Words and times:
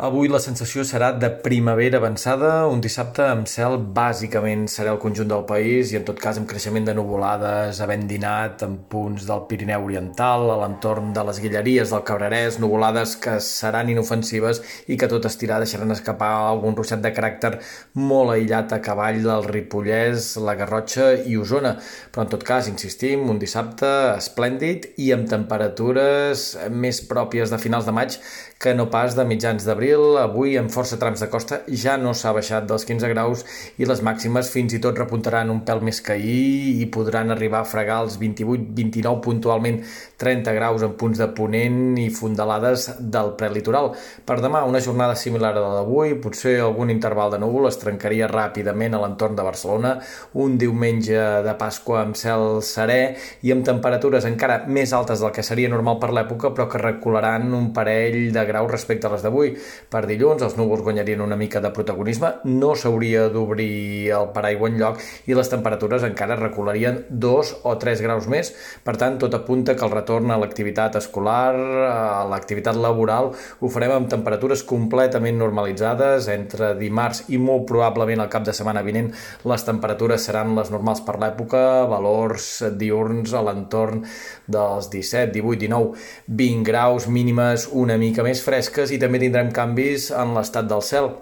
Avui 0.00 0.26
la 0.32 0.38
sensació 0.40 0.82
serà 0.88 1.10
de 1.20 1.28
primavera 1.44 1.98
avançada, 2.00 2.64
un 2.66 2.80
dissabte 2.80 3.26
amb 3.28 3.44
cel 3.46 3.74
bàsicament 3.94 4.62
serà 4.72 4.94
el 4.94 4.98
conjunt 5.02 5.28
del 5.28 5.42
país 5.44 5.90
i 5.92 5.98
en 5.98 6.06
tot 6.08 6.16
cas 6.18 6.38
amb 6.40 6.48
creixement 6.48 6.86
de 6.88 6.94
nuvolades, 6.96 7.76
havent 7.84 8.06
dinat 8.08 8.64
en 8.64 8.78
punts 8.88 9.26
del 9.28 9.44
Pirineu 9.50 9.84
Oriental, 9.84 10.48
a 10.48 10.56
l'entorn 10.62 11.12
de 11.12 11.22
les 11.28 11.38
Guilleries 11.44 11.92
del 11.92 12.02
Cabrerès, 12.08 12.56
nuvolades 12.58 13.12
que 13.20 13.36
seran 13.44 13.92
inofensives 13.92 14.62
i 14.88 14.96
que 14.96 15.10
tot 15.12 15.28
estirar 15.28 15.60
deixaran 15.60 15.92
escapar 15.92 16.32
algun 16.48 16.74
ruixat 16.74 17.04
de 17.04 17.12
caràcter 17.12 17.52
molt 18.00 18.32
aïllat 18.32 18.72
a 18.72 18.80
cavall 18.82 19.20
del 19.28 19.44
Ripollès, 19.44 20.32
la 20.40 20.56
Garrotxa 20.56 21.12
i 21.28 21.36
Osona. 21.36 21.76
Però 22.10 22.24
en 22.24 22.32
tot 22.32 22.48
cas, 22.48 22.72
insistim, 22.72 23.28
un 23.28 23.38
dissabte 23.38 23.92
esplèndid 24.16 24.94
i 24.96 25.12
amb 25.12 25.28
temperatures 25.28 26.48
més 26.72 27.04
pròpies 27.12 27.52
de 27.52 27.60
finals 27.60 27.86
de 27.86 27.94
maig 28.00 28.18
que 28.62 28.74
no 28.78 28.88
pas 28.90 29.16
de 29.18 29.24
mitjans 29.26 29.66
d'abril. 29.66 29.81
Avui, 29.82 30.56
en 30.56 30.68
força 30.70 30.96
trams 31.00 31.18
de 31.18 31.26
costa, 31.28 31.62
ja 31.66 31.96
no 31.98 32.12
s'ha 32.14 32.30
baixat 32.36 32.68
dels 32.70 32.84
15 32.86 33.08
graus 33.10 33.42
i 33.82 33.88
les 33.88 34.02
màximes 34.06 34.50
fins 34.52 34.76
i 34.76 34.78
tot 34.82 34.98
repuntaran 34.98 35.50
un 35.50 35.64
pèl 35.66 35.82
més 35.82 35.98
que 36.00 36.14
ahir 36.14 36.78
i 36.82 36.86
podran 36.86 37.34
arribar 37.34 37.62
a 37.62 37.68
fregar 37.68 38.02
els 38.04 38.18
28-29 38.20 39.20
puntualment 39.24 39.80
30 40.22 40.54
graus 40.54 40.84
en 40.86 40.94
punts 41.00 41.18
de 41.18 41.26
ponent 41.34 41.98
i 41.98 42.06
fondalades 42.14 42.88
del 43.00 43.32
prelitoral. 43.40 43.90
Per 44.24 44.38
demà, 44.44 44.62
una 44.68 44.80
jornada 44.80 45.16
similar 45.18 45.50
a 45.56 45.64
la 45.64 45.72
d'avui, 45.80 46.14
potser 46.22 46.60
algun 46.62 46.92
interval 46.94 47.34
de 47.34 47.42
núvol 47.42 47.66
es 47.66 47.80
trencaria 47.82 48.30
ràpidament 48.30 48.94
a 48.94 49.02
l'entorn 49.02 49.34
de 49.34 49.46
Barcelona, 49.46 49.96
un 50.38 50.54
diumenge 50.60 51.18
de 51.42 51.56
Pasqua 51.58 52.04
amb 52.04 52.18
cel 52.18 52.60
serè 52.62 53.16
i 53.42 53.50
amb 53.54 53.66
temperatures 53.66 54.28
encara 54.30 54.62
més 54.68 54.94
altes 54.94 55.24
del 55.24 55.34
que 55.34 55.42
seria 55.42 55.72
normal 55.72 55.98
per 55.98 56.12
l'època, 56.14 56.52
però 56.54 56.68
que 56.70 56.78
recularan 56.82 57.50
un 57.52 57.72
parell 57.74 58.30
de 58.32 58.46
graus 58.46 58.70
respecte 58.70 59.08
a 59.08 59.14
les 59.16 59.26
d'avui. 59.26 59.56
Per 59.92 60.04
dilluns 60.08 60.42
els 60.42 60.56
núvols 60.58 60.84
guanyarien 60.84 61.20
una 61.24 61.36
mica 61.36 61.60
de 61.60 61.72
protagonisme, 61.74 62.32
no 62.48 62.74
s'hauria 62.74 63.28
d'obrir 63.32 64.10
el 64.16 64.30
paraigua 64.34 64.70
en 64.70 64.78
lloc 64.80 65.00
i 65.28 65.36
les 65.36 65.50
temperatures 65.52 66.06
encara 66.06 66.38
recularien 66.40 67.02
2 67.10 67.52
o 67.68 67.74
3 67.78 68.02
graus 68.04 68.28
més. 68.30 68.52
Per 68.84 68.96
tant, 69.00 69.18
tot 69.20 69.34
apunta 69.36 69.76
que 69.76 69.86
el 69.86 69.94
retorn 69.94 70.30
a 70.30 70.38
l'activitat 70.40 70.96
escolar, 71.00 71.54
a 71.88 72.24
l'activitat 72.30 72.78
laboral, 72.78 73.32
ho 73.60 73.72
farem 73.72 73.96
amb 73.96 74.10
temperatures 74.12 74.64
completament 74.68 75.38
normalitzades 75.38 76.28
entre 76.32 76.72
dimarts 76.78 77.26
i 77.32 77.40
molt 77.40 77.66
probablement 77.68 78.22
el 78.24 78.30
cap 78.32 78.46
de 78.46 78.54
setmana 78.56 78.84
vinent 78.86 79.12
les 79.48 79.64
temperatures 79.66 80.26
seran 80.28 80.54
les 80.56 80.70
normals 80.72 81.02
per 81.06 81.18
l'època, 81.20 81.62
valors 81.90 82.48
diurns 82.78 83.34
a 83.34 83.42
l'entorn 83.44 84.02
dels 84.46 84.88
17, 84.92 85.32
18, 85.34 85.60
19, 85.66 85.96
20 86.42 86.66
graus 86.66 87.08
mínimes 87.08 87.68
una 87.72 87.98
mica 88.00 88.24
més 88.26 88.42
fresques 88.44 88.92
i 88.92 89.00
també 89.02 89.20
tindrem 89.22 89.52
canvis 89.62 90.10
en 90.22 90.34
l'estat 90.36 90.66
del 90.70 90.82
cel. 90.82 91.12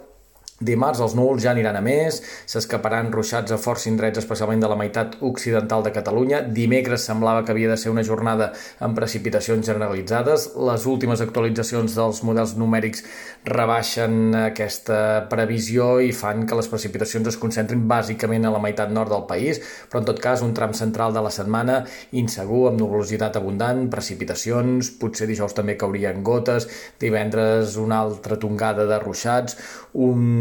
Dimarts 0.61 1.00
els 1.00 1.14
núvols 1.16 1.41
ja 1.41 1.55
aniran 1.55 1.78
a 1.78 1.80
més, 1.80 2.19
s'escaparan 2.44 3.06
ruixats 3.14 3.55
a 3.55 3.56
forts 3.56 3.86
indrets, 3.89 4.20
especialment 4.20 4.61
de 4.61 4.69
la 4.69 4.77
meitat 4.77 5.14
occidental 5.25 5.80
de 5.86 5.92
Catalunya. 5.94 6.42
Dimecres 6.44 7.06
semblava 7.08 7.47
que 7.47 7.55
havia 7.55 7.70
de 7.70 7.78
ser 7.80 7.89
una 7.89 8.05
jornada 8.05 8.50
amb 8.84 8.98
precipitacions 8.98 9.64
generalitzades. 9.64 10.50
Les 10.61 10.84
últimes 10.84 11.22
actualitzacions 11.25 11.94
dels 11.97 12.20
models 12.28 12.53
numèrics 12.61 13.06
rebaixen 13.48 14.36
aquesta 14.36 14.98
previsió 15.33 15.94
i 16.05 16.12
fan 16.12 16.44
que 16.44 16.61
les 16.61 16.69
precipitacions 16.69 17.33
es 17.33 17.41
concentrin 17.41 17.86
bàsicament 17.88 18.44
a 18.44 18.53
la 18.53 18.61
meitat 18.61 18.92
nord 18.92 19.14
del 19.16 19.25
país, 19.33 19.62
però 19.88 20.05
en 20.05 20.11
tot 20.12 20.20
cas 20.20 20.44
un 20.44 20.53
tram 20.53 20.77
central 20.77 21.16
de 21.16 21.25
la 21.25 21.33
setmana 21.33 21.78
insegur, 22.12 22.66
amb 22.69 22.84
nuvolositat 22.84 23.41
abundant, 23.41 23.86
precipitacions, 23.88 24.92
potser 25.00 25.31
dijous 25.33 25.56
també 25.56 25.81
caurien 25.81 26.20
gotes, 26.20 26.69
divendres 27.00 27.81
una 27.81 28.05
altra 28.05 28.36
tongada 28.36 28.84
de 28.84 29.00
ruixats, 29.00 29.56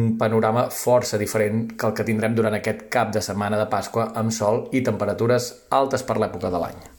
un 0.09 0.17
panorama 0.17 0.67
força 0.73 1.19
diferent 1.21 1.67
que 1.77 1.89
el 1.89 1.97
que 1.97 2.07
tindrem 2.07 2.37
durant 2.37 2.57
aquest 2.57 2.87
cap 2.93 3.13
de 3.15 3.21
setmana 3.25 3.59
de 3.61 3.69
Pasqua 3.71 4.11
amb 4.21 4.33
sol 4.33 4.65
i 4.73 4.85
temperatures 4.85 5.51
altes 5.81 6.05
per 6.05 6.17
l'època 6.17 6.53
de 6.53 6.63
l'any. 6.63 6.98